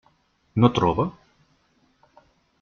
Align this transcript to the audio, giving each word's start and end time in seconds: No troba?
No 0.63 0.71
troba? 0.79 1.05